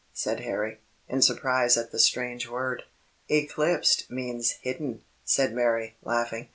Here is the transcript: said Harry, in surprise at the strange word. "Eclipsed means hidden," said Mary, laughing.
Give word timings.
said 0.13 0.39
Harry, 0.39 0.79
in 1.07 1.21
surprise 1.21 1.77
at 1.77 1.91
the 1.91 1.99
strange 1.99 2.49
word. 2.49 2.85
"Eclipsed 3.29 4.09
means 4.09 4.53
hidden," 4.63 5.03
said 5.23 5.53
Mary, 5.53 5.95
laughing. 6.01 6.49